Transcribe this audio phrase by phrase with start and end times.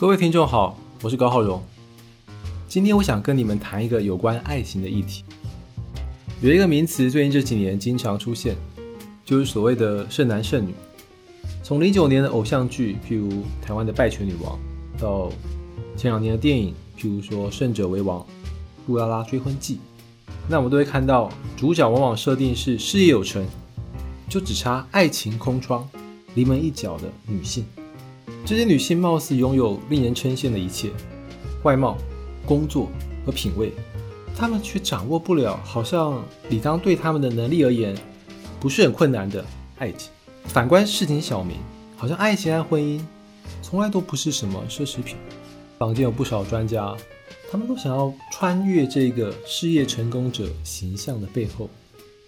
[0.00, 1.60] 各位听众好，我是高浩荣。
[2.68, 5.24] 今天我想跟你们谈一个有关爱情的议题。
[6.40, 8.54] 有一个名词最近这几年经常出现，
[9.24, 10.72] 就是所谓的剩男剩女。
[11.64, 14.56] 从零九年的偶像剧，譬如台湾的《拜权女王》，
[15.02, 15.32] 到
[15.96, 18.20] 前两年的电影，譬如说《胜者为王》
[18.86, 19.80] 《杜拉拉追婚记》，
[20.48, 23.44] 那我们都会看到主角往往设定是事业有成，
[24.28, 25.88] 就只差爱情空窗、
[26.36, 27.64] 临门一脚的女性。
[28.48, 30.88] 这些女性貌似拥有令人称羡的一切，
[31.64, 31.98] 外貌、
[32.46, 32.88] 工作
[33.26, 33.74] 和品味，
[34.34, 37.94] 她们却掌握不了，好像理当对她们的能力而言
[38.58, 39.44] 不是很困难的
[39.76, 40.10] 爱情。
[40.44, 41.58] 反观市井小民，
[41.94, 42.98] 好像爱情和婚姻
[43.60, 45.18] 从来都不是什么奢侈品。
[45.76, 46.96] 坊间有不少专家，
[47.50, 51.68] 他们都想要穿越这个事业成功者形象的背后，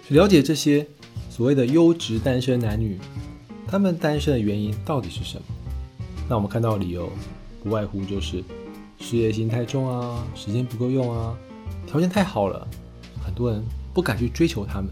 [0.07, 0.87] 去了解这些
[1.31, 2.99] 所谓的优质单身男女，
[3.67, 5.45] 他们单身的原因到底是什么。
[6.31, 7.11] 那我们看到的理由，
[7.61, 8.45] 不外乎就是
[9.01, 11.37] 事业心太重啊，时间不够用啊，
[11.89, 12.69] 条件太好了，
[13.21, 13.61] 很多人
[13.93, 14.89] 不敢去追求他们。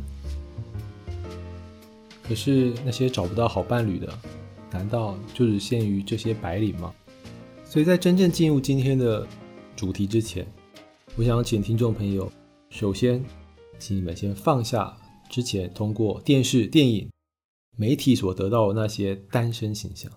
[2.25, 4.13] 可是那些找不到好伴侣的，
[4.73, 6.93] 难道就只限于这些白领吗？
[7.65, 9.25] 所以在真正进入今天的
[9.77, 10.45] 主题之前，
[11.15, 12.29] 我想请听众朋友，
[12.69, 13.25] 首先
[13.79, 14.93] 请你们先放下
[15.31, 17.09] 之前通过电视、电影、
[17.77, 20.11] 媒体所得到的那些单身形象。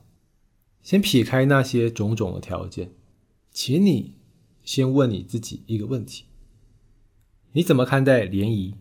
[0.82, 2.92] 先撇开那些种种的条件，
[3.52, 4.16] 请你
[4.64, 6.26] 先问你自己一个问题：
[7.52, 8.76] 你怎么看待联谊、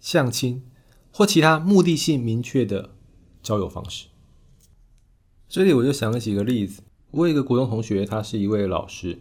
[0.00, 0.64] 相亲
[1.12, 2.94] 或其他目的性明确的
[3.42, 4.06] 交友方式？
[5.48, 9.18] 这里我就想了几个例子，我有一个国中同学，他是一位老师，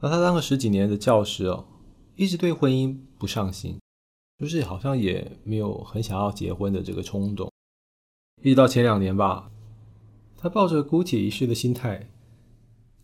[0.00, 1.66] 那他当了十几年的教师哦，
[2.16, 3.78] 一直对婚姻不上心，
[4.38, 7.52] 就是好像也没有很想要结婚的这个冲动，
[8.42, 9.52] 一直到前两年吧。
[10.40, 12.08] 他抱着姑且一试的心态，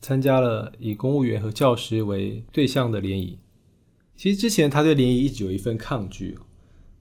[0.00, 3.40] 参加了以公务员和教师为对象的联谊。
[4.16, 6.38] 其实之前他对联谊一直有一份抗拒，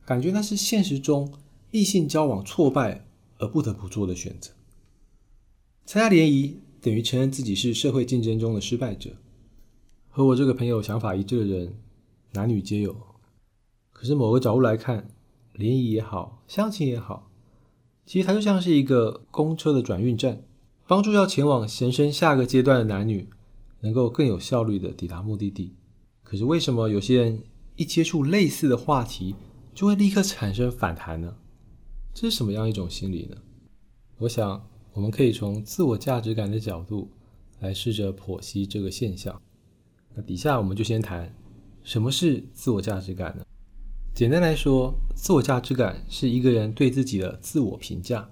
[0.03, 1.31] 感觉那是现实中
[1.69, 3.05] 异性交往挫败
[3.37, 4.51] 而不得不做的选择。
[5.85, 9.11] 参加联谊等于承认自己是社会竞争中的失败者。
[10.09, 11.75] 和我这个朋友想法一致的人，
[12.31, 12.95] 男女皆有。
[13.91, 15.07] 可是某个角度来看，
[15.53, 17.29] 联谊也好，相亲也好。
[18.05, 20.43] 其实它就像是一个公车的转运站，
[20.87, 23.27] 帮助要前往人生下个阶段的男女
[23.79, 25.73] 能够更有效率的抵达目的地。
[26.23, 27.43] 可是为什么有些人
[27.75, 29.35] 一接触类似的话题
[29.73, 31.35] 就会立刻产生反弹呢？
[32.13, 33.37] 这是什么样一种心理呢？
[34.17, 37.09] 我想我们可以从自我价值感的角度
[37.59, 39.41] 来试着剖析这个现象。
[40.13, 41.33] 那底下我们就先谈
[41.83, 43.42] 什么是自我价值感呢？
[44.13, 48.29] 简单来说，自我价值感是一个人对自己的自我评价。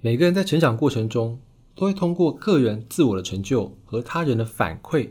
[0.00, 1.38] 每个人在成长过程中，
[1.76, 5.10] 都会通过个人自我的成就和他人的反馈，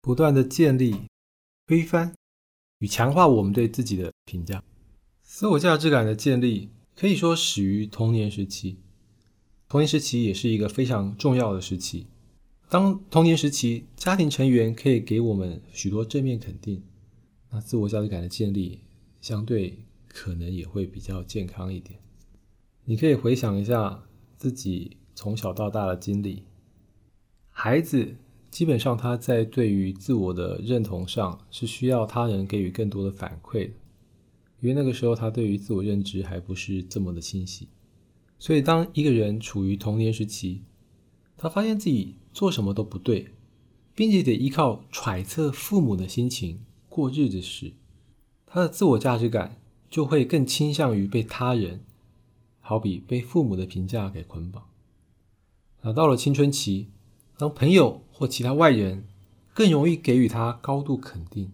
[0.00, 0.96] 不断的建立、
[1.66, 2.14] 推翻
[2.78, 4.64] 与强化我们对自己的评价。
[5.20, 8.78] 自我价值感的建立可以说始于童年时期。
[9.68, 12.06] 童年时期也是一个非常重要的时期。
[12.70, 16.82] 当童年时期，家庭成员可以给我们许多正面肯定，
[17.50, 18.80] 那自我价值感的建立。
[19.24, 21.98] 相对可能也会比较健康一点。
[22.84, 24.04] 你可以回想一下
[24.36, 26.42] 自己从小到大的经历。
[27.48, 28.16] 孩子
[28.50, 33.72] 基本上他在对于自我的认同上是需要他人给予更多的反馈的，
[34.60, 37.68] 因为那个时候他对于自我认知还不是这么的清晰。
[38.38, 40.60] 所以当一个人处于童年时期，
[41.38, 43.28] 他发现自己做什么都不对，
[43.94, 46.60] 并且得依靠揣测父母的心情
[46.90, 47.72] 过日子时，
[48.54, 49.56] 他的自我价值感
[49.90, 51.80] 就会更倾向于被他人，
[52.60, 54.62] 好比被父母的评价给捆绑。
[55.82, 56.86] 那到了青春期，
[57.36, 59.08] 当朋友或其他外人
[59.52, 61.50] 更容易给予他高度肯定，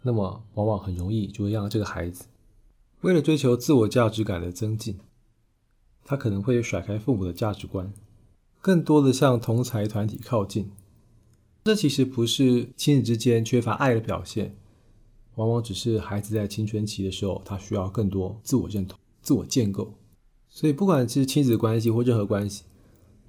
[0.00, 2.24] 那么往往很容易就会让这个孩子
[3.02, 4.98] 为了追求自我价值感的增进，
[6.06, 7.92] 他可能会甩开父母的价值观，
[8.62, 10.70] 更多的向同才团体靠近。
[11.64, 14.56] 这其实不是亲子之间缺乏爱的表现。
[15.38, 19.94] 往往只是孩子在青春期的时候，他需要更多自我认同、自我建构。
[20.48, 22.64] 所以，不管是亲子关系或任何关系，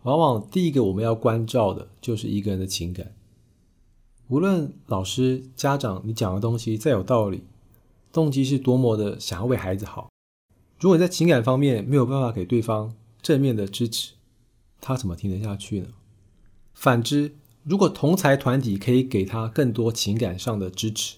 [0.01, 3.13] 往往第一个我们要关照的就是一个人的情感。
[4.27, 7.43] 无论老师、家长你讲的东西再有道理，
[8.11, 10.09] 动机是多么的想要为孩子好，
[10.79, 14.13] 如果你在情感方面没有办法给对方正面的支持，
[14.81, 15.89] 他怎么听得下去呢？
[16.73, 21.17] 反之，如果同才团体可以给他更多情感上的支持，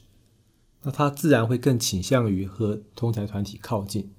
[0.84, 4.10] 那他自然会更倾向于和同台团体靠近，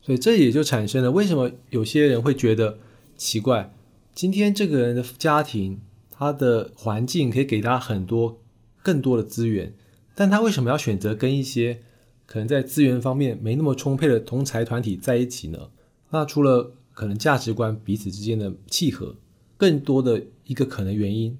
[0.00, 2.78] 所以这也就产生了为什么有些人会觉得
[3.16, 3.74] 奇怪，
[4.14, 5.80] 今天这个人的家庭，
[6.10, 8.40] 他的环境可以给他很多
[8.82, 9.74] 更多的资源，
[10.14, 11.80] 但他为什么要选择跟一些
[12.26, 15.70] 可能在资源方面没那么充沛的同才团体在一起呢？
[16.10, 19.16] 那除了可能价值观彼此之间的契合，
[19.56, 21.36] 更多的一个可能原因，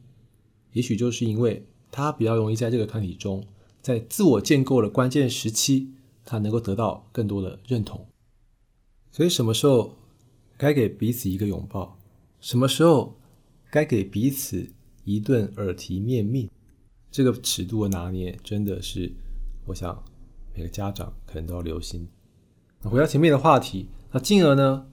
[0.72, 3.44] 也许就是因为他比较容易在这个团体中，
[3.84, 5.90] 在自我建构的关键时期，
[6.24, 8.06] 他能够得到更多的认同。
[9.12, 9.94] 所以什么时候
[10.56, 11.98] 该给彼此一个拥抱？
[12.40, 13.14] 什么时候
[13.70, 14.66] 该给彼此
[15.04, 16.48] 一顿耳提面命？
[17.10, 19.12] 这个尺度的拿捏，真的是
[19.66, 20.02] 我想
[20.54, 22.08] 每个家长可能都要留心。
[22.80, 23.88] 那回到前面的话题。
[24.12, 24.86] 那进而呢？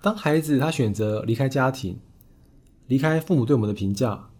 [0.00, 1.98] 当孩子他选择离开家庭，
[2.86, 4.30] 离开父母对我们的评价，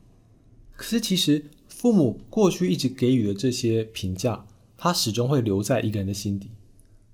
[0.77, 1.51] 可是其实
[1.83, 4.47] 父母过去一直给予的这些评价，
[4.77, 6.49] 他始终会留在一个人的心底，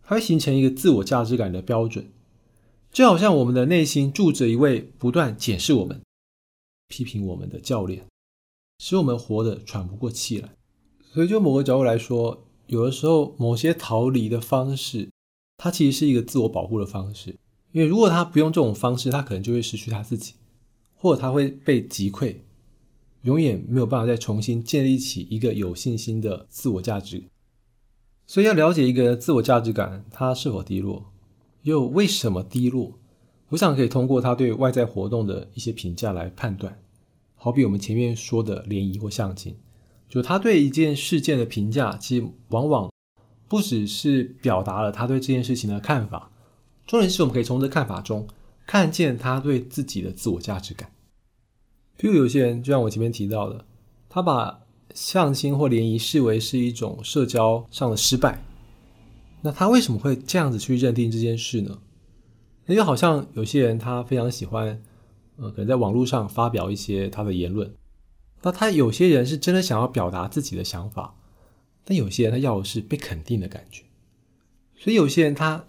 [0.03, 2.07] 它会形成一个自我价值感的标准。
[2.93, 6.03] 就好像我们的内心住着一位不断检视我们、
[6.89, 8.05] 批评我们的教练，
[8.85, 10.51] 使我们活得喘不过气来。
[11.15, 15.09] 所以，就某个角度来说，有的时候某些逃离的方式。
[15.57, 17.31] 它其实是一个自我保护的方式，
[17.73, 20.35] 因为如果他不用这种方式，他可能就会失去他自己，
[20.95, 22.37] 或者他会被击溃，
[23.23, 27.25] 永远没有办法再重新建立起一个有信心的自我价值。
[28.27, 31.13] 所以要了解一个自我价值感，它是否低落，
[31.63, 32.99] 又为什么低落？
[33.49, 36.79] 我想可以通过他对外在活动的一些评价来判断。
[37.35, 39.57] 好比我们前面说的联谊或相亲，
[40.09, 42.91] 就他对一件事件的评价，其实往往。
[43.51, 46.31] 不只是表达了他对这件事情的看法，
[46.87, 48.29] 重点是我们可以从这看法中
[48.67, 50.93] 看见他对自己的自我价值感。
[51.99, 53.67] 比如有些人，就像我前面提到的，
[54.09, 54.61] 他把
[54.95, 58.43] 相亲或联谊视为是一种社交上的失败，
[59.43, 61.79] 那他为什么会这样子去认定这件事呢？
[62.67, 64.81] 那就好像有些人他非常喜欢，
[65.37, 67.75] 呃，可能在网络上发表一些他的言论，
[68.43, 71.17] 那他有些人是真的想要表达自己的想法。
[71.85, 73.83] 但有些人他要的是被肯定的感觉，
[74.77, 75.65] 所以有些人他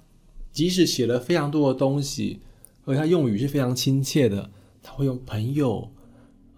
[0.51, 2.41] 即使写了非常多的东西，
[2.83, 4.51] 而他用语是非常亲切的，
[4.83, 5.89] 他会用朋友，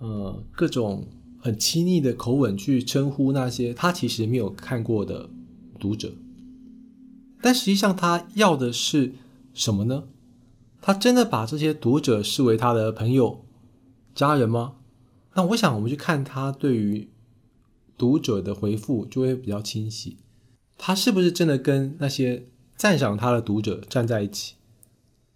[0.01, 1.07] 呃，各种
[1.39, 5.29] 很亲昵的口吻去称呼那些他其实没有看过的
[5.79, 6.11] 读者。
[7.41, 9.13] 但实际上他要的是
[9.53, 10.03] 什么呢？
[10.81, 13.45] 他真的把这些读者视为他的朋友、
[14.13, 14.73] 家人吗？
[15.35, 17.07] 那我想我们去看他对于。
[17.97, 20.17] 读者的回复就会比较清晰，
[20.75, 24.55] 他是不是真的跟那些赞赏他的读者站在一起，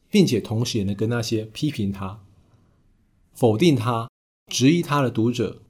[0.09, 2.21] 并且同时也能跟那些批评他、
[3.35, 4.09] 否定他、
[4.47, 5.61] 质疑他的读者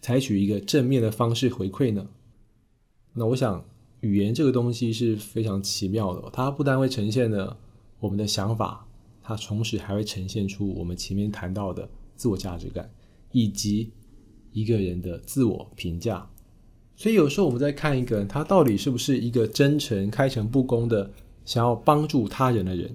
[0.00, 2.06] 采取一个正面的方式回馈呢？
[3.12, 3.64] 那我想，
[4.00, 7.58] 语言这个东西是非常奇妙的，它不单会呈现了
[7.98, 8.86] 我们的想法，
[9.22, 12.88] 它同时还会呈现出我们前面谈到的自我价值感
[13.32, 13.90] 以及
[14.52, 16.26] 一个人的自我评价。
[16.94, 21.10] 所以有时候我们在看一个人，他到底是不是一个真诚、开诚布公的
[21.44, 22.94] 想要帮助他人的人？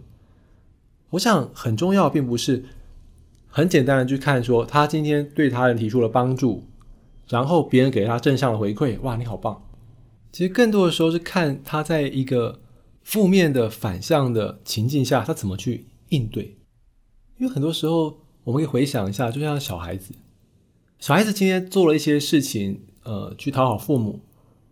[1.09, 2.63] 我想很重要，并不是
[3.55, 6.65] 很简单的去看说他今天对他人提出了帮助，
[7.29, 9.63] 然后别人给他正向的回馈，哇，你好棒！
[10.33, 12.59] 其实更多的时候是看他在一个
[13.01, 16.57] 负面的反向的情境下，他怎么去应对。
[17.37, 20.13] 因为很多时候我们可以回想一下，就像小孩子，
[20.99, 22.81] 小孩子今天做了一些事情。
[23.03, 24.19] 呃，去讨好父母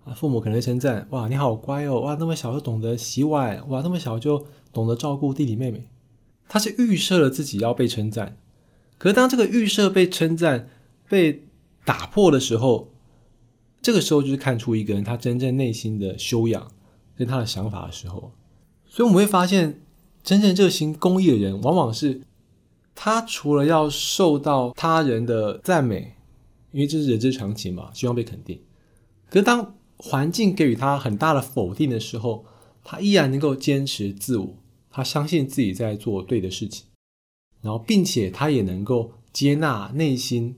[0.03, 2.01] 啊，父母可能称赞：哇，你好乖哦！
[2.01, 5.87] 哇，那么小就懂得洗碗，哇，那么小就懂得照顾弟弟妹妹。
[6.49, 8.39] 他是预设了自己要被称赞，
[9.03, 10.69] 可是当这个预设被称赞
[11.09, 11.43] 被
[11.83, 12.89] 打破的时候，
[13.81, 16.71] 这个时候就是看出一个人他真正内心的修养
[17.17, 18.31] 跟他的想法的时候。
[18.87, 19.81] 所以我们会发现，
[20.23, 22.21] 真正热心公益的人，往往是
[22.95, 26.13] 他除了要受到他人的赞美。
[26.71, 28.57] 因为这是人之常情嘛，希望被肯定。
[29.29, 32.45] 可是当环境给予他很大的否定的时候，
[32.85, 34.55] 他依然能够坚持自我，
[34.89, 36.85] 他相信自己在做对的事情，
[37.63, 40.55] 然后并且他也能够接纳内心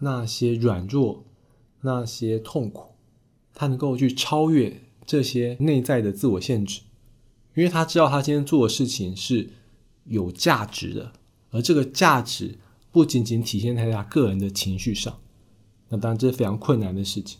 [0.00, 1.24] 那些软弱、
[1.80, 2.94] 那些痛苦，
[3.54, 6.82] 他能够去超越这些内在的自我限制，
[7.54, 9.48] 因为他知道他今天做的事情是
[10.04, 11.12] 有价值的，
[11.50, 12.58] 而这个价值
[12.90, 15.18] 不仅仅体现在他个人的情绪上。
[15.88, 17.38] 那当然这是非常困难的事情。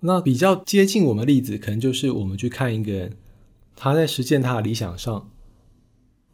[0.00, 3.16] 那比较接近我们的例子，可能就是我们去看一个人，
[3.74, 5.30] 他在实现他的理想上，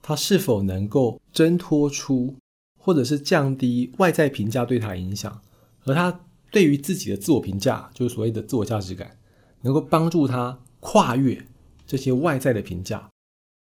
[0.01, 2.35] 他是否能够挣脱出，
[2.79, 5.41] 或者是降低外在评价对他的影响，
[5.85, 9.19] 而他对于自己的自我评价，就是所谓的自我价值感，
[9.63, 11.47] 能够帮助他跨越
[11.87, 13.11] 这些外在的评价。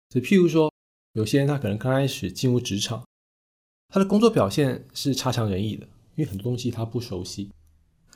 [0.09, 0.71] 就譬如说，
[1.13, 3.03] 有些人他可能刚开始进入职场，
[3.89, 7.49] 他的工作表现是差强人意的，因为很多东西他不熟悉。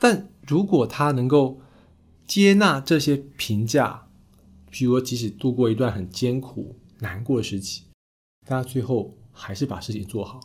[0.00, 1.60] 但如果他能够
[2.26, 4.08] 接纳这些评价，
[4.70, 7.82] 譬如说即使度过一段很艰苦难过的时期，
[8.48, 10.40] 但他最后还是把事情做好。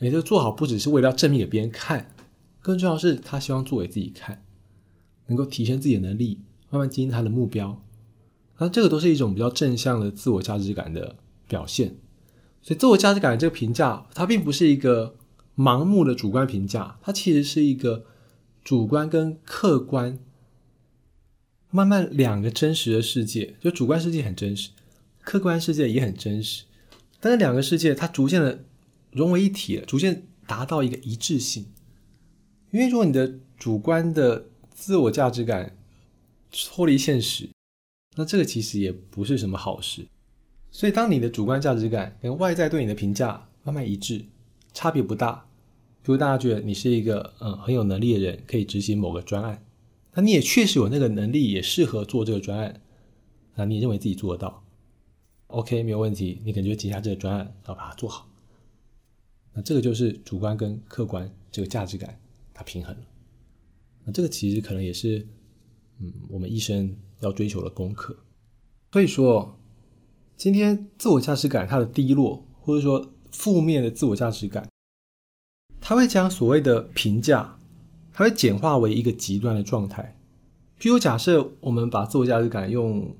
[0.00, 2.14] 也就做好不只是为了要证明给别人看，
[2.60, 4.44] 更重要是他希望做给自己看，
[5.26, 6.40] 能够提升自己的能力，
[6.70, 7.82] 慢慢经营他的目标。
[8.58, 11.16] 那这个都是一种比较正向的自我价值感的
[11.48, 11.96] 表现。
[12.62, 15.16] 所以，自我价值感这个评价，它并不是一个
[15.56, 18.04] 盲目的主观评价，它其实是一个
[18.62, 20.18] 主观跟客观
[21.70, 23.56] 慢慢两个真实的世界。
[23.60, 24.70] 就主观世界很真实，
[25.22, 26.64] 客观世界也很真实，
[27.20, 28.64] 但是两个世界它逐渐的
[29.12, 31.66] 融为一体了，逐渐达到一个一致性。
[32.70, 35.76] 因为如果你的主观的自我价值感
[36.50, 37.48] 脱离现实，
[38.16, 40.06] 那这个其实也不是什么好事。
[40.70, 44.24] 所以，当你的主观价值感跟外在对你的评价慢慢一致，
[44.74, 45.46] 差别不大，
[46.02, 49.64] 比如大家觉得你是一个嗯很有能力的人，可以执行某个专案，
[50.12, 52.82] 那你也确实有那个能力，也适合做这个专案，
[53.54, 54.62] 那你认为自己做得到
[55.48, 58.26] ，OK 没有问题，你感觉接下这个专案，然后把它做好。
[59.52, 62.18] 那这个就是主观跟客观这个价值感
[62.54, 63.02] 它平衡了。
[64.04, 65.26] 那这个其实可能也是
[65.98, 68.16] 嗯我们一生要追求的功课。
[68.92, 69.54] 所以说。
[70.38, 74.68] 今天自我价值感它的低落，或者说负面的自我价值感，
[75.80, 77.58] 它会将所谓的评价，
[78.12, 80.16] 它会简化为一个极端的状态。
[80.78, 83.16] 譬如假设我们把自我价值感用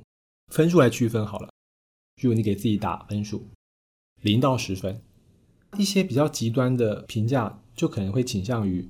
[0.52, 1.48] 分数来区分好了，
[2.18, 3.46] 譬如你给自己打分数，
[4.20, 5.00] 零到十分，
[5.76, 8.88] 一些比较极端的评价就可能会倾向于，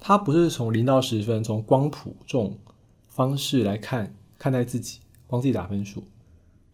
[0.00, 2.58] 它不是从零到十分，从光谱这种
[3.08, 6.02] 方式来看看待自己，帮自己打分数。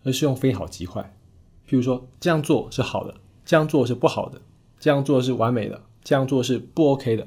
[0.02, 1.14] 而是用非好即坏，
[1.68, 4.40] 譬如说这样做是好的，这样做是不好的，
[4.78, 7.26] 这样做是完美的，这样做是不 OK 的，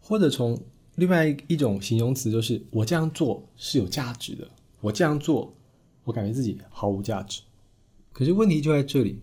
[0.00, 0.58] 或者从
[0.94, 4.48] 另外一种形容词，就是我这样做是有价值的，
[4.80, 5.52] 我这样做
[6.04, 7.42] 我感觉自己毫无价值。
[8.16, 9.20] 可是问题就在这里，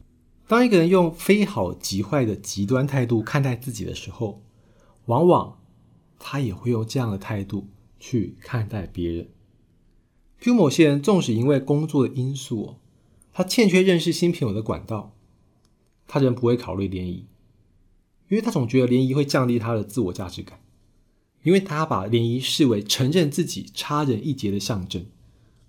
[0.48, 4.44] 当一个人用非好即坏的极端态度看待自己的时候，
[5.08, 5.60] 往往
[6.20, 7.68] 他也会用这样的态度
[8.00, 9.26] 去看待别人。
[10.40, 12.76] 譬如某些人，纵使因为工作的因素，
[13.32, 15.16] 他欠缺认识新朋友的管道，
[16.06, 17.26] 他仍不会考虑联谊，
[18.30, 20.62] 因为他总觉得联谊会降低他的自我价值感，
[21.42, 25.04] 因为他把联谊视为承认自己差人一截的象征，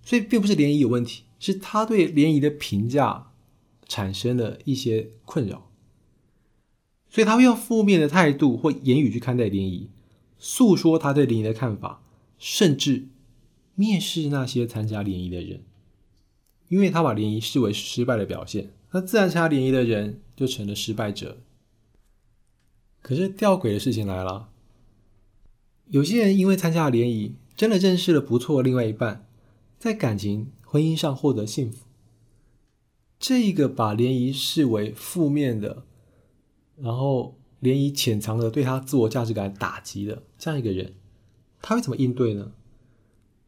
[0.03, 3.33] 所以并不是联谊有问题，是他对联谊的评价
[3.87, 5.71] 产生了一些困扰，
[7.11, 9.91] 所以他会用负面的态度或言语去看待联谊，
[10.39, 12.03] 诉说他对联谊的看法，
[12.39, 13.09] 甚至。
[13.77, 15.65] 蔑视那些参加联谊的人，
[16.69, 21.39] 因为他把联谊视为失败的表现，那自然参加联谊的人就成了失败者。
[23.03, 24.49] 可是吊诡的事情来了，
[25.89, 29.27] 有些人因为参加了联谊，真的认识了不错的另外一半，
[29.81, 31.87] 在感情、婚姻上获得幸福。
[33.21, 35.85] 这一个把联谊视为负面的，
[36.77, 40.95] 然后联谊潜藏着对他自我价值感打击的这样一个人，
[41.63, 42.51] 他会怎么应对呢？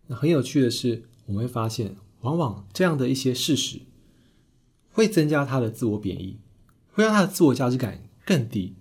[0.06, 3.80] 那很有趣的是，我们会发现，往往这样的一些事实，
[4.92, 6.38] 会增加他的自我贬义，
[6.92, 8.76] 会让他的自我价值感更低，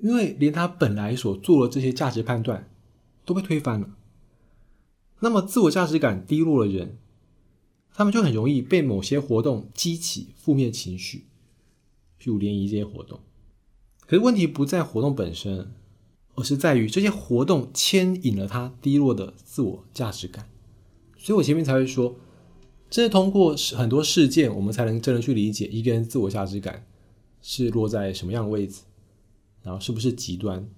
[0.00, 2.68] 因为连他本来所做的这些价值判断
[3.24, 3.90] 都被推翻了。
[5.20, 6.98] 那么，自我价值感低落的人，
[7.98, 11.26] 他们就很容易被某些活动激起负面情绪，
[12.22, 13.18] 譬如联谊这些活动。
[14.06, 15.74] 可是问题不在活动本身。
[16.36, 20.48] 而是在于这些活动牵引了他低落的自我价值感，
[21.16, 22.14] 所以我前面才会说，
[22.88, 26.86] 这是通过很多事件，我们才能真的去理解一个人自我价值感
[27.42, 28.82] 是落在什么样的位置，
[29.64, 30.70] 然后是不是极端，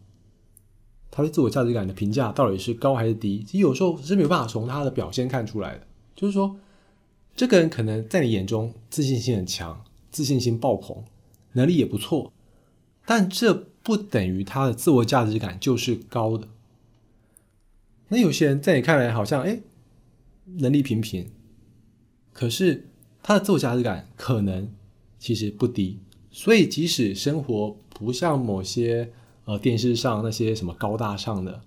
[1.11, 5.87] 他对自我价值感的评价到底是高还是低，其实有时候是没有办法从他的表现看出来的。
[6.17, 6.57] 就是说，
[7.41, 11.03] 这个人可能在你眼中自信心很强，自信心爆棚，
[11.53, 12.31] 能力也不错，
[13.07, 13.67] 但这。
[13.83, 16.47] 不等于他的自我价值感就是高的。
[18.09, 19.59] 那有些人在你看来好像哎
[20.59, 21.31] 能力平平，
[22.35, 22.91] 可是
[23.23, 24.71] 他的自我价值感可能
[25.19, 25.99] 其实不低。
[26.31, 29.11] 所以即使生活不像某些
[29.47, 31.63] 呃电视上那些什么高大上的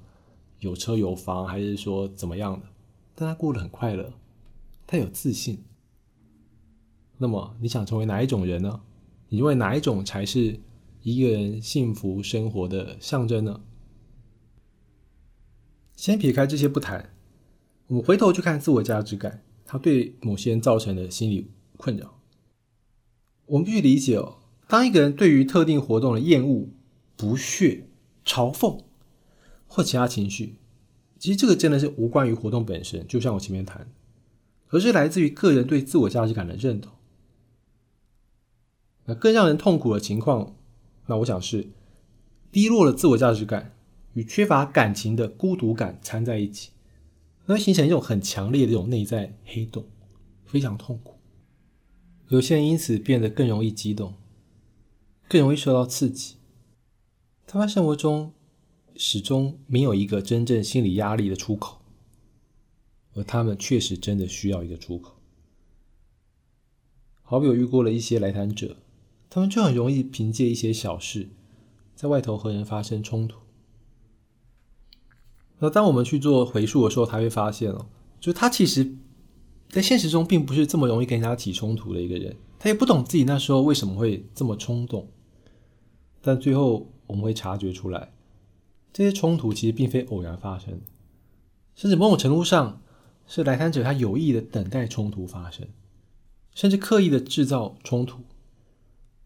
[0.60, 2.68] 有车有房，还是说怎么样的，
[3.16, 4.14] 但他过得很快乐，
[4.88, 5.64] 他有自信。
[7.18, 8.82] 那么你想成为哪一种人呢？
[9.30, 10.60] 你认为哪一种才是？
[11.02, 13.60] 一个人幸福生活的象征呢？
[15.98, 17.14] 先撇开这些不谈，
[17.88, 22.22] 我们回头去看自我价值感，它对某些人造成的心理困扰。
[23.48, 26.70] 我们必须理解哦，当一个人对于特定活动的厌恶、
[27.18, 27.90] 不屑、
[28.26, 28.82] 嘲讽
[29.68, 30.56] 或其他情绪，
[31.20, 33.86] 其实这个真的是无关于活动本身，就像我前面谈，
[34.74, 36.92] 而是来自于个人对自我价值感的认同。
[39.06, 40.56] 那更让人痛苦的情况，
[41.06, 41.70] 那我想是
[42.52, 43.76] 低落的自我价值感
[44.14, 46.72] 与缺乏感情的孤独感掺在一起，
[47.46, 49.86] 那会形成一种很强烈的这种内在黑洞，
[50.44, 51.20] 非常痛苦。
[52.30, 54.16] 有些人因此变得更容易激动，
[55.30, 56.38] 更容易受到刺激。
[57.46, 58.34] 他们生活中
[58.96, 61.83] 始终没有一个真正心理压力的出口，
[63.14, 65.16] 而他们确实真的需要一个出口。
[67.22, 68.78] 好比我遇过了一些来谈者。
[69.30, 71.30] 他们就很容易凭借一些小事，
[71.96, 73.40] 在外头和人发生冲突。
[75.58, 77.88] 那当我们去做回溯的时候，他会发现哦，
[78.20, 78.96] 就他其实，
[79.70, 82.36] 在现实中并不是这么容易跟人家起冲突的一个人。
[82.60, 85.10] 他也不懂自己那时候为什么会这么冲动。
[86.22, 88.14] 但最后我们会察觉出来，
[88.94, 90.80] 这些冲突其实并非偶然发生，
[91.74, 92.83] 甚至某种程度上
[93.28, 95.68] 是来谈者他有意的等待冲突发生，
[96.54, 98.22] 甚至刻意的制造冲突。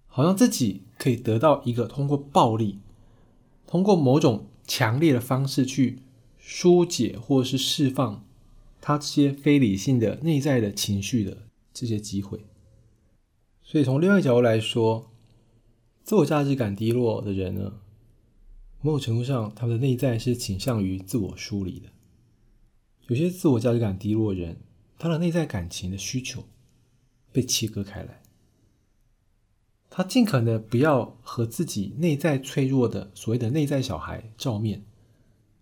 [0.06, 2.80] 好像自己可以得到一个通过暴力、
[3.68, 6.00] 通过某种强烈的方式去
[6.40, 8.26] 疏解或是释放
[8.82, 12.46] 他这些非理性的内在的情绪的这些机会。
[13.62, 15.12] 所以从另外一个角度来说，
[16.04, 17.74] 自我价值感低落的人呢，
[18.82, 21.90] 某种程度上他们的内在是倾向于自我疏离的。
[23.08, 24.58] 有些自我价值感低落人，
[25.00, 26.44] 他的内在感情的需求
[27.32, 28.22] 被切割开来。
[29.90, 34.80] 他尽可能不要和自己内在脆弱的所谓的内在小孩照面，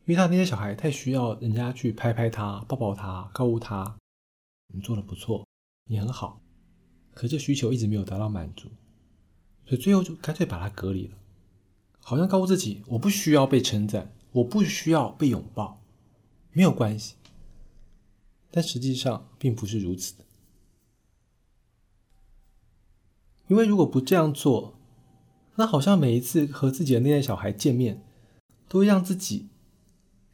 [0.05, 3.95] 因为他内在小孩太需要人家去拍拍他、抱抱他、告诉他
[4.73, 5.45] 你做的不错，
[5.87, 6.41] 你很好。
[7.13, 8.67] 可这需求一直没有得到满足，
[9.65, 11.17] 所以最后就干脆把他隔离了，
[12.01, 15.81] 好像告诉自己我不需要被称赞，我不需要被拥抱，
[16.51, 17.15] 没有关系。
[18.55, 20.23] 但实际上并不是如此的。
[23.49, 24.79] 因为如果不这样做，
[25.55, 28.01] 那好像每一次和自己的内在小孩见面，
[28.69, 29.49] 都会让自己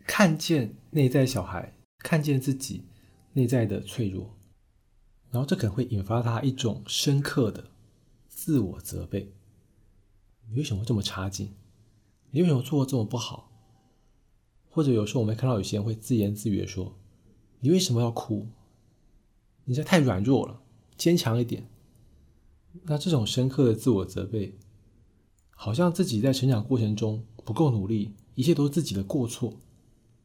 [0.05, 2.85] 看见内在小孩，看见自己
[3.33, 4.37] 内在的脆弱，
[5.31, 7.71] 然后这可能会引发他一种深刻的
[8.27, 9.33] 自我责备：
[10.47, 11.55] 你为什么会这么差劲？
[12.29, 13.51] 你为什么做的这么不好？
[14.69, 16.95] 或者有时候我们看到有些人会自言自语的说：
[17.61, 18.47] 你为什么要哭？
[19.65, 20.61] 你这太软弱了，
[20.97, 21.67] 坚强一点。
[22.83, 24.57] 那这种深刻的自我责备，
[25.51, 29.53] 好像自己在成长过程中不够努力，一切都是自己的过错，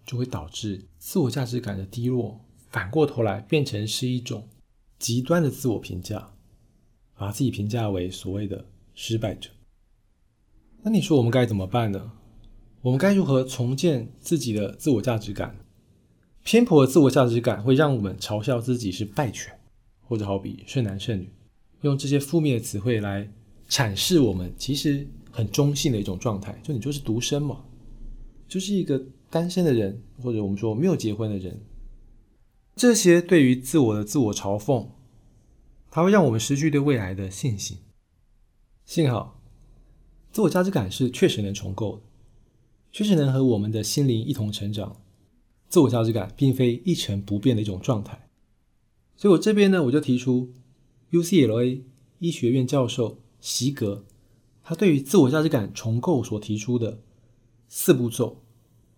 [0.05, 2.40] 就会导致自我价值感的低落。
[2.70, 4.49] 反过头来，变成是一种
[4.99, 6.33] 极端的自我评价，
[7.16, 9.51] 把自己评价为所谓的失败者。
[10.83, 12.12] 那你说我们该怎么办呢？
[12.81, 15.66] 我们该如何重建自己的自我价值感？
[16.47, 19.53] 偏颇的自我价值感会让我们嘲笑自己是败犬，
[20.03, 21.29] 或者好比剩男剩女。
[21.81, 23.29] 用这些负面的词汇来
[23.69, 27.65] 阐释我们其实很中性的一种状态，就你就是独身嘛，
[28.47, 31.61] 就是一个单身的人，或者我们说没有结婚的人。
[32.77, 34.87] 这些对于自我的自我嘲讽，
[35.91, 37.79] 它会让我们失去对未来的信心。
[38.85, 39.43] 幸好，
[40.31, 42.03] 自我价值感是确实能重构的，
[42.93, 44.97] 确实能和我们的心灵一同成长。
[45.69, 48.29] 自我价值感并非一成不变的一种状态，
[49.17, 50.53] 所以我这边呢，我就提出。
[51.13, 51.83] UCLA
[52.19, 54.05] 医学院教授席格，
[54.65, 56.99] 他对于自我价值感重构所提出的
[57.69, 58.43] 四步骤，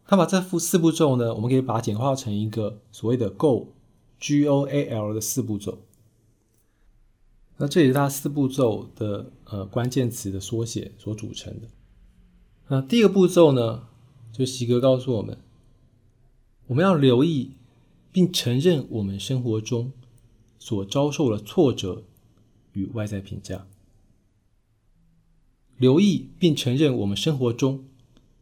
[0.06, 5.82] 他把这副四步骤呢，我们可以把它简化成一个所谓的 GOAL，G O A L 的四步骤。
[7.58, 11.68] 那这也是他四步骤的呃关键词的缩写所组成的。
[12.68, 13.86] 那第一个步骤呢，
[14.32, 15.36] 就席格告诉我们，
[16.68, 17.52] 我们要留意
[18.10, 19.92] 并承认我们生活中。
[20.60, 22.02] 所遭受的挫折
[22.72, 23.66] 与外在评价，
[25.78, 27.84] 留意并承认我们生活中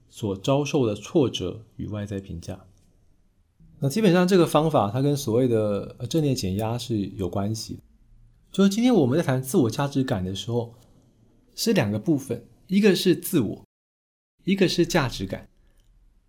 [0.09, 2.65] 所遭受的挫折与外在评价。
[3.79, 7.79] 那基本上这个方法，它跟所谓的正念减压是有关系。
[8.51, 10.75] 就是今天我们在谈自我价值感的时候，
[11.55, 13.65] 是两个部分，一个是自我，
[14.45, 15.49] 一个是价值感。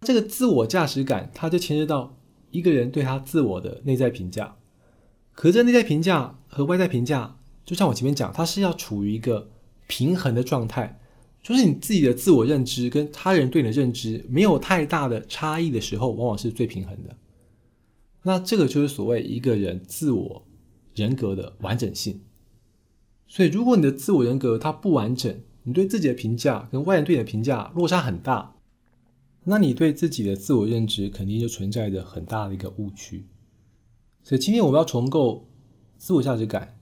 [0.07, 2.17] 这个自我价值感，它就牵涉到
[2.51, 4.55] 一个人对他自我的内在评价。
[5.33, 9.49] 可这内在评价和外在评价，就像我前面讲，它是要处于一个
[9.85, 10.97] 平衡的状态，
[11.43, 17.13] 就是你自己的自我认知跟他人对你的认知没有太大的差异的时候，往往是最平衡的。
[18.23, 20.47] 那这个就是所谓一个人自我
[20.95, 22.21] 人格的完整性。
[23.27, 28.53] 所以，如果你的自我人格它不完整，你对自己的评价跟外人对你的评价落差很大，
[29.49, 33.25] 那你对自己的自我认知肯定就存在着很大的一个误区。
[34.21, 35.47] 所以，今天我们要重构
[35.97, 36.77] 自我价值感，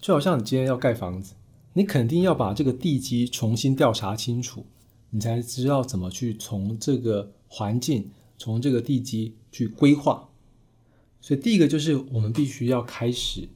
[0.00, 1.34] 就好像你今天要盖房子，
[1.74, 4.66] 你肯定要把这个地基重新调查清楚，
[5.10, 10.28] 你才知道怎么去从这个环境、从这个地基去规划。
[11.20, 13.48] 所以，第一个就是我们必须要开始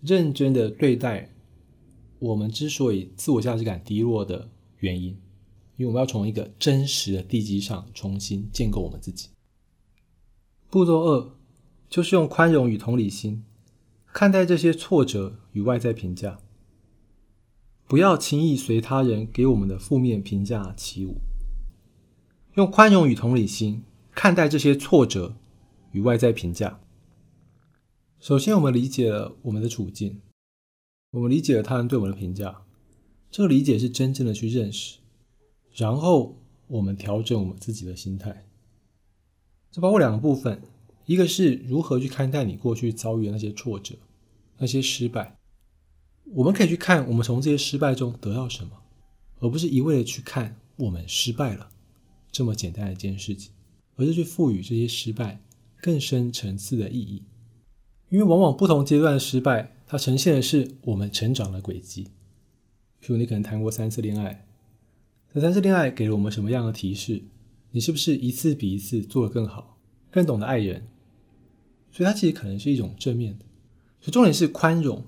[0.00, 1.34] 认真的对待
[2.18, 5.18] 我们之所以自我价值感低落的原因，
[5.78, 9.30] 因为我们要从一个真实的地基上重新建构我们自己。
[10.68, 11.32] 步骤二
[11.88, 13.42] 就是用宽容与同理心
[14.12, 16.38] 看待这些挫折与外在评价，
[17.86, 21.16] 不要轻易随他人给我们的负面评价起舞。
[22.56, 25.36] 用宽容与同理心看待这些挫折。
[25.92, 26.80] 与外在评价。
[28.20, 30.20] 首先，我们理解了我们的处境，
[31.12, 32.62] 我们理解了他人对我们的评价。
[33.30, 34.98] 这个理解是真正的去认识，
[35.78, 36.36] 然后
[36.66, 38.44] 我们调整我们自己的心态。
[39.70, 40.60] 这包括两个部分：
[41.06, 43.94] 一个是如何去看待你过去遭遇的那些挫折、
[44.58, 45.38] 那些失败。
[46.32, 48.72] 我们可以去看我们从这些失败中得到什么，
[49.38, 51.70] 而不是一味的去看我们失败了
[52.32, 53.52] 这么简单的一件事情，
[53.94, 55.40] 而是去赋予这些失败。
[55.80, 57.22] 更深层次的意义，
[58.08, 62.08] 因为往往不同阶段的失败，它呈现的是我们成长的轨迹。
[63.00, 64.47] 譬如你可能谈过三次恋爱，
[65.34, 67.22] 这三次恋爱给了我们什么样的提示？
[67.70, 69.78] 你是不是一次比一次做得更好，
[70.10, 70.86] 更懂得爱人？
[71.92, 73.44] 所以它其实可能是一种正面的。
[74.00, 75.04] 所以重点是宽容，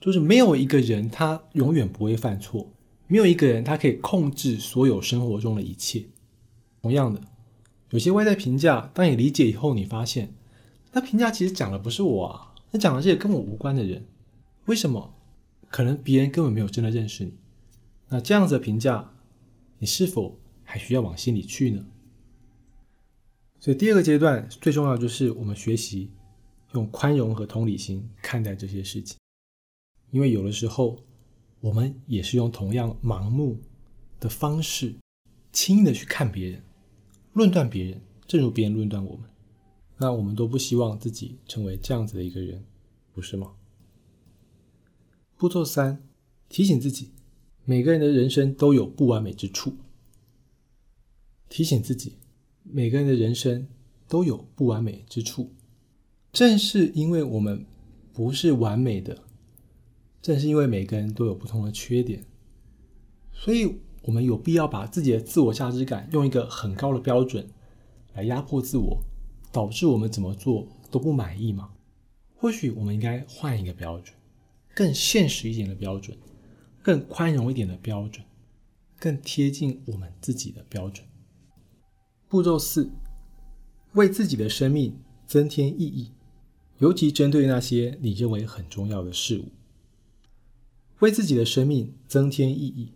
[0.00, 2.70] 就是没有一个人他永远不会犯错，
[3.08, 6.04] 没有一个人他可以控制所有生活中的一切。
[6.80, 7.20] 同样的。
[7.90, 10.34] 有些外在评价，当你理解以后，你发现
[10.92, 14.04] 那评价其实讲的不是我啊，那讲的是跟我无关的人。
[14.66, 15.14] 为什么？
[15.68, 17.34] 可能别人根本没有真的认识你。
[18.08, 19.13] 那这样子的评价，
[19.84, 21.86] 你是否还需要往心里去呢？
[23.60, 26.10] 所以第二个阶段最重要就是我们学习
[26.72, 29.18] 用宽容和同理心看待这些事情，
[30.10, 31.04] 因为有的时候
[31.60, 33.60] 我们也是用同样盲目
[34.18, 34.94] 的方式，
[35.52, 36.64] 轻易的去看别人。
[37.34, 39.28] 论断别人，正如别人论断我们，
[39.98, 42.64] 那我们都不希望自己成为这样子的一个人，
[43.12, 43.52] 不是吗？
[45.36, 46.02] 步骤三，
[46.48, 47.10] 提醒自己，
[47.64, 49.76] 每个人的人生都有不完美之处。
[51.48, 52.18] 提醒自己，
[52.62, 53.66] 每个人的人生
[54.08, 55.52] 都有不完美之处。
[56.32, 57.64] 正是因为我们
[58.12, 59.22] 不是完美的，
[60.20, 62.24] 正是因为每个人都有不同的缺点，
[63.32, 63.76] 所以。
[64.06, 67.48] 我们有必要把自己的自我价值感用一个很高的标准
[68.12, 69.00] 来压迫自我，
[69.50, 71.70] 导致我们怎么做都不满意吗？
[72.34, 74.14] 或许我们应该换一个标准，
[74.74, 76.14] 更现实一点的标准，
[76.84, 78.24] 更宽容一点的标准，
[79.00, 81.04] 更贴近我们自己的标准。
[82.28, 82.90] 步骤四：
[83.94, 84.94] 为自己的生命
[85.26, 86.12] 增添意义，
[86.78, 89.46] 尤其针对那些你认为很重要的事物。
[91.00, 92.92] 为自己的生命增添意义。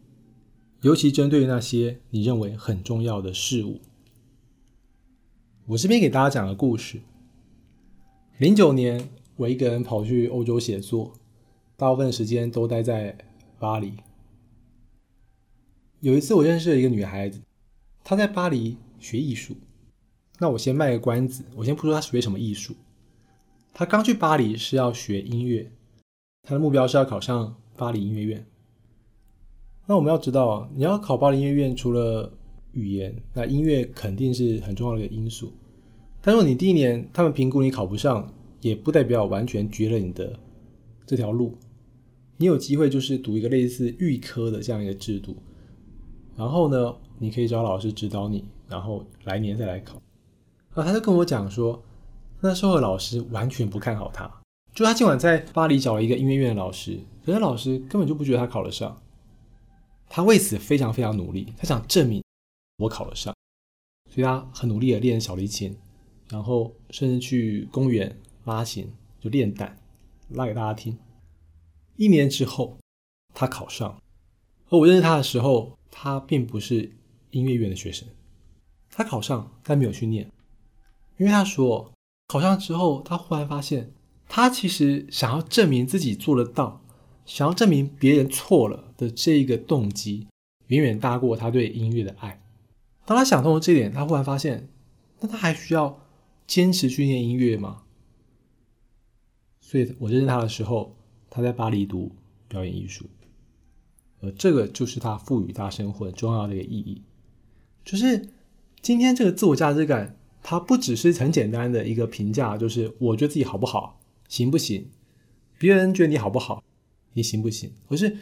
[0.83, 3.81] 尤其针对那些你认为很重要的事物，
[5.67, 7.01] 我这边给大家讲个故事。
[8.37, 11.15] 零九年，我一个人跑去欧洲写作，
[11.77, 13.19] 大部分时间都待在
[13.59, 13.93] 巴黎。
[16.01, 17.41] 有一次，我认识了一个女孩子，
[18.05, 19.57] 她在巴黎学艺术。
[20.39, 22.75] 那我先卖个关子，我先不说她学什么艺术。
[23.75, 25.71] 她刚去巴黎是要学音乐，
[26.43, 28.47] 她的目标是要考上巴黎音乐院。
[29.87, 32.33] 那我们要知道，你要考巴黎音乐院，除了
[32.73, 35.53] 语言，那音乐肯定是很重要的一个因素。
[36.21, 40.39] 但是你第一年他们评估你考不上，也不代表完全绝了你的
[41.07, 41.57] 这条路。
[42.39, 45.37] 你有机会就是读一个类似预科的这样一个制度，
[46.37, 50.01] 然后呢，你可以找老师指导你，然后来年再来考。
[50.71, 51.83] 啊，他就跟我讲说，
[52.41, 54.31] 那时候的老师完全不看好他，
[54.73, 58.97] 就他今晚在巴黎找了一个音乐院的老师，可是老师根本就不觉得他考得上。
[60.09, 62.23] 他为此非常非常努力，他想证明
[62.79, 63.35] 我考得上，
[64.09, 65.77] 所以他很努力的练小提琴，
[66.31, 69.77] 然后甚至去公园拉琴，就练胆，
[70.31, 70.97] 拉给大家听。
[71.99, 72.79] 一年之后，
[73.35, 74.01] 他考上，
[74.71, 76.93] 而我认识他的时候，他并不是
[77.33, 78.09] 音乐院的学生，
[78.91, 80.31] 他考上但没有去念，
[81.17, 81.93] 因为他说
[82.29, 83.93] 考上之后，他忽然发现，
[84.29, 86.81] 他其实想要证明自己做得到。
[87.27, 90.29] 想要证明别人错了的这一个动机，
[90.69, 92.43] 远远大过他对音乐的爱。
[93.05, 94.71] 当他想通了这点，他忽然发现，
[95.21, 96.01] 那他还需要
[96.47, 97.83] 坚持去念音乐吗？
[99.61, 100.97] 所以我认识他的时候，
[101.31, 102.13] 他在巴黎读
[102.49, 103.07] 表演艺术，
[104.21, 107.03] 呃这个就是他赋予大生活很重要的一个意义，
[107.85, 108.29] 就是
[108.81, 114.89] 今天这个自我价值感，它不只是很简单的一个评价，就是我觉得自己好不好，行不行，
[115.59, 116.63] 别人觉得你好不好，
[117.13, 118.17] 你行不行，而是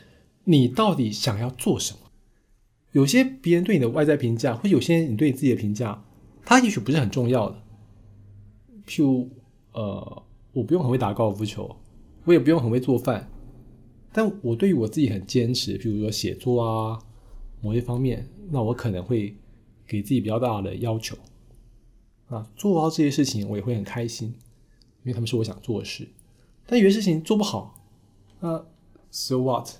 [0.45, 2.01] 你到底想要做什么。
[2.93, 6.03] 有些别人对你的外在评价，或有些你对你自己的评价，
[6.45, 7.63] 它也许不是很重要的。
[8.87, 9.29] 譬如，
[9.73, 11.77] 呃，我不用很会打高尔夫球，
[12.27, 13.31] 我也不用很会做饭，
[14.13, 16.99] 但我对于我自己很坚持，譬如说写作啊，
[17.63, 19.35] 某些方面，那我可能会
[19.87, 21.17] 给自己比较大的要求。
[22.29, 24.29] 啊，做到这些事情，我也会很开心，
[25.05, 26.09] 因为他们是我想做的事。
[26.67, 27.89] 但有些事情做不好，
[28.41, 28.67] 那
[29.11, 29.71] so what？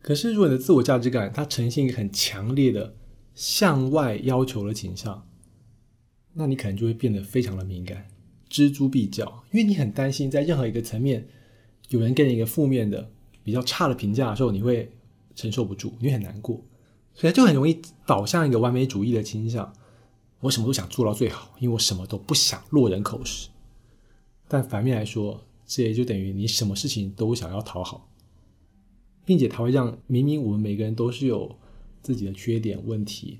[0.00, 2.96] 可是，如果你的自我价值感它呈现一个很强烈的
[3.34, 5.28] 向外要求的倾向，
[6.32, 8.08] 那你可能就会变得非常的敏感，
[8.50, 11.26] 锱铢必较，因为你很担心在任何一个层面
[11.88, 13.10] 有人给你一个负面的、
[13.42, 14.90] 比较差的评价的时候，你会
[15.34, 16.60] 承受不住，你很难过，
[17.14, 19.72] 所以就很容易导向一个完美主义的倾向。
[20.40, 23.48] 我什么都想做到最好，因为我什么都不想落人口实。
[24.48, 28.08] 但反面来说，这也就等于你什么事情都想要讨好。
[29.26, 31.56] 并且它会让明明我们每个人都是有
[32.02, 33.38] 自己的缺点、问题，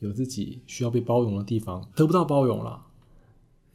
[0.00, 2.84] 有自己需要被包容的地方，得不到包容了，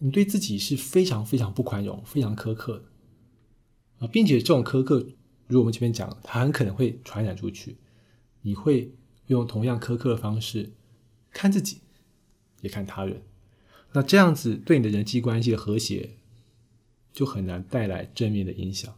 [0.05, 4.07] 你对自己是非常非常不宽容、非常苛刻的啊！
[4.07, 5.03] 并且这种苛刻，
[5.47, 7.77] 如我们前面讲，它很可能会传染出去，
[8.43, 8.93] 你会
[9.25, 10.73] 用同样苛刻的方式
[11.31, 11.79] 看自己，
[12.61, 13.23] 也看他人，
[13.93, 16.11] 那这样子对你的人际关系的和谐，
[17.11, 18.95] 就很难带来正面的影响。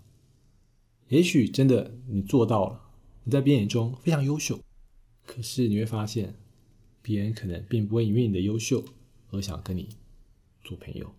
[1.07, 2.81] 也许真的你做到了，
[3.23, 4.59] 你在别人眼中非常优秀，
[5.25, 6.35] 可是你会发现，
[7.01, 8.83] 别人可能并不会因为你的优秀
[9.29, 9.87] 而想跟你
[10.63, 11.13] 做朋友。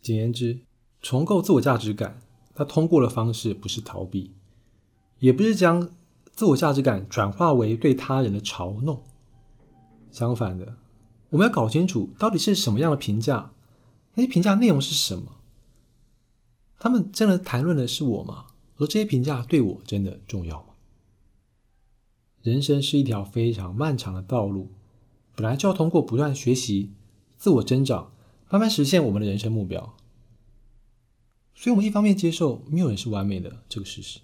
[0.00, 0.60] 简言之，
[1.00, 2.20] 重构自我价值感，
[2.54, 4.32] 它通过的方式不是逃避，
[5.18, 5.90] 也不是将
[6.32, 9.02] 自我价值感转化为对他人的嘲弄。
[10.10, 10.76] 相反的，
[11.30, 13.52] 我们要搞清楚到底是什么样的评价，
[14.14, 15.36] 那些评价内容是什么？
[16.78, 18.46] 他们真的谈论的是我吗？
[18.78, 20.74] 而这些评价对我真的重要吗？
[22.42, 24.72] 人生是一条非常漫长的道路，
[25.36, 26.90] 本来就要通过不断学习、
[27.42, 28.12] 自我增长，
[28.50, 29.96] 慢慢实现我们的人生目标。
[31.56, 34.20] 所以，我们一方面接受没有人是完美的这个事实，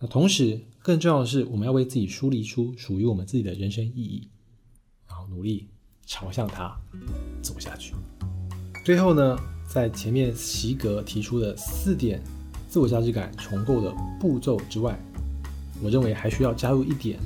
[0.00, 4.28] 那同时更重要的是，我们要为自己梳理出属于我们自己的人生意义，
[5.06, 5.68] 然后努力
[6.04, 6.76] 朝向它
[7.40, 7.94] 走下去。
[8.84, 9.38] 最后呢，
[9.72, 12.20] 在前面席格提出的四点。
[12.68, 14.98] 自我价值感重构的步骤之外，
[15.80, 17.16] 我认为还需要加入一点，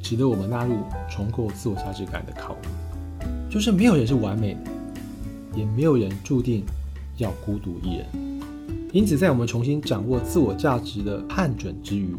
[0.00, 0.76] 值得我们纳入
[1.10, 2.68] 重构自我价值感的考虑，
[3.48, 4.60] 就是没有人是完美的，
[5.56, 6.64] 也没有人注定
[7.16, 8.06] 要孤独一人。
[8.92, 12.14] 因此，在我们重新掌握自我价值的判准之余，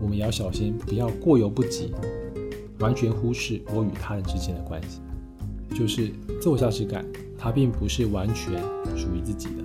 [0.00, 1.92] 我们也要小心，不要过犹不及，
[2.78, 5.00] 完全忽视我与他人之间的关系。
[5.74, 7.04] 就是自我价值感，
[7.38, 8.58] 它并不是完全
[8.96, 9.64] 属于自己的，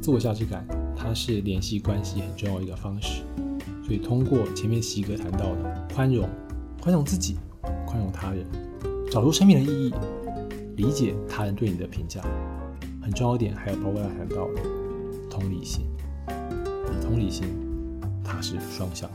[0.00, 0.66] 自我价值感。
[0.96, 3.22] 它是联系关系很重要一个方式，
[3.82, 6.28] 所以通过前面席格谈到的宽容、
[6.78, 7.36] 宽容自己、
[7.86, 8.44] 宽容他人，
[9.10, 9.94] 找出生命的意义，
[10.76, 12.20] 理解他人对你的评价，
[13.02, 14.62] 很重要一点，还有包括要谈到的
[15.28, 15.84] 同理心。
[17.02, 17.44] 同理心，
[18.22, 19.10] 它是双向。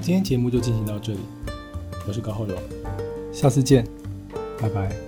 [0.00, 1.20] 今天节目就进行到这里，
[2.08, 2.56] 我是高浩荣，
[3.32, 3.86] 下次见，
[4.60, 5.07] 拜拜。